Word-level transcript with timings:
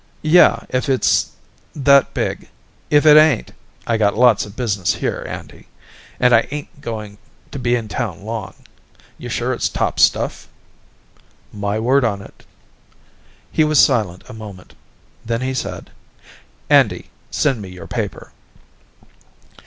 "Yeah, 0.23 0.61
if 0.69 0.89
it's 0.89 1.29
that 1.75 2.11
big. 2.15 2.49
If 2.89 3.05
it 3.05 3.17
ain't, 3.17 3.51
I 3.85 3.97
got 3.97 4.17
lots 4.17 4.47
of 4.47 4.55
business 4.55 4.95
here, 4.95 5.23
Andy. 5.29 5.67
And 6.19 6.33
I 6.33 6.47
ain't 6.49 6.81
going 6.81 7.19
to 7.51 7.59
be 7.59 7.75
in 7.75 7.87
town 7.87 8.23
long. 8.23 8.55
You're 9.19 9.29
sure 9.29 9.53
it's 9.53 9.69
top 9.69 9.99
stuff?" 9.99 10.47
"My 11.53 11.77
word 11.79 12.03
on 12.03 12.23
it." 12.23 12.47
He 13.51 13.63
was 13.63 13.77
silent 13.79 14.23
a 14.27 14.33
moment. 14.33 14.73
Then 15.23 15.41
he 15.41 15.53
said, 15.53 15.91
"Andy, 16.67 17.11
send 17.29 17.61
me 17.61 17.69
your 17.69 17.85
paper." 17.85 18.31